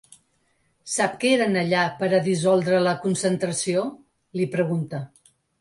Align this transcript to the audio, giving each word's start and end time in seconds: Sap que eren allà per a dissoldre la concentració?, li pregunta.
Sap 0.93 1.19
que 1.23 1.33
eren 1.33 1.59
allà 1.61 1.83
per 2.01 2.09
a 2.19 2.23
dissoldre 2.29 2.81
la 2.87 2.97
concentració?, 3.07 3.87
li 4.41 4.53
pregunta. 4.57 5.07